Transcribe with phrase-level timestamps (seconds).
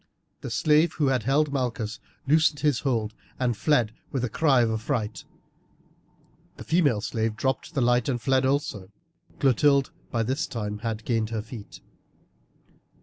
[0.41, 5.25] The slave who held Malchus loosed his hold and fled with a cry of affright,
[6.57, 8.89] the female slave dropped the light and fled also.
[9.39, 11.81] Clotilde had by this time gained her feet.